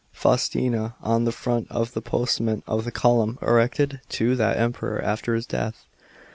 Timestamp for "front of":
1.31-1.93